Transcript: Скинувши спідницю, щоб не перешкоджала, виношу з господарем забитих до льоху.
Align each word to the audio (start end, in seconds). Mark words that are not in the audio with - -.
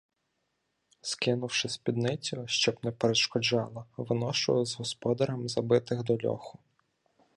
Скинувши 1.01 1.69
спідницю, 1.69 2.43
щоб 2.47 2.75
не 2.83 2.91
перешкоджала, 2.91 3.85
виношу 3.97 4.65
з 4.65 4.75
господарем 4.75 5.49
забитих 5.49 6.03
до 6.03 6.17
льоху. 6.29 6.59